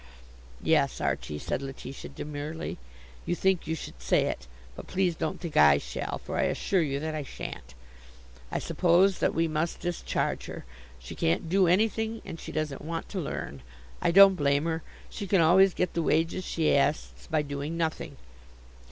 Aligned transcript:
"Yes, 0.63 0.99
Archie," 0.99 1.37
said 1.37 1.61
Letitia 1.61 2.09
demurely, 2.09 2.79
"you 3.23 3.35
think 3.35 3.67
you 3.67 3.75
should 3.75 4.01
say 4.01 4.21
it. 4.25 4.47
But 4.75 4.87
please 4.87 5.13
don't 5.13 5.39
think 5.39 5.55
I 5.55 5.77
shall, 5.77 6.17
for 6.25 6.39
I 6.39 6.45
assure 6.45 6.81
you 6.81 6.99
that 6.99 7.13
I 7.13 7.21
shan't. 7.21 7.75
I 8.51 8.57
suppose 8.57 9.19
that 9.19 9.35
we 9.35 9.47
must 9.47 9.79
discharge 9.81 10.47
her. 10.47 10.65
She 10.97 11.13
can't 11.13 11.49
do 11.49 11.67
anything 11.67 12.23
and 12.25 12.39
she 12.39 12.51
doesn't 12.51 12.81
want 12.81 13.09
to 13.09 13.19
learn. 13.19 13.61
I 14.01 14.09
don't 14.09 14.33
blame 14.33 14.65
her. 14.65 14.81
She 15.07 15.27
can 15.27 15.39
always 15.39 15.75
get 15.75 15.93
the 15.93 16.01
wages 16.01 16.43
she 16.45 16.75
asks 16.75 17.27
by 17.27 17.43
doing 17.43 17.77
nothing. 17.77 18.17